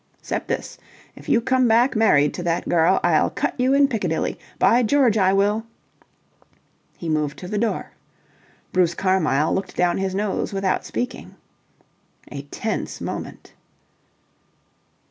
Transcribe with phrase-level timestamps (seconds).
[0.23, 0.79] "'Cept this.
[1.15, 4.39] If you come back married to that girl, I'll cut you in Piccadilly.
[4.57, 5.63] By George, I will!"
[6.97, 7.91] He moved to the door.
[8.73, 11.35] Bruce Carmyle looked down his nose without speaking.
[12.31, 13.53] A tense moment.